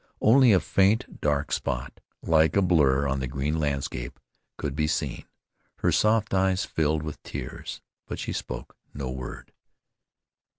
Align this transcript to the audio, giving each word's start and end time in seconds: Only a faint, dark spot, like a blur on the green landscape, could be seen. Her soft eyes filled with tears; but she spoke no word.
Only 0.19 0.51
a 0.51 0.59
faint, 0.59 1.21
dark 1.21 1.51
spot, 1.51 1.99
like 2.23 2.55
a 2.55 2.63
blur 2.63 3.07
on 3.07 3.19
the 3.19 3.27
green 3.27 3.59
landscape, 3.59 4.19
could 4.57 4.75
be 4.75 4.87
seen. 4.87 5.25
Her 5.77 5.91
soft 5.91 6.33
eyes 6.33 6.65
filled 6.65 7.03
with 7.03 7.21
tears; 7.21 7.81
but 8.07 8.17
she 8.17 8.33
spoke 8.33 8.75
no 8.95 9.11
word. 9.11 9.53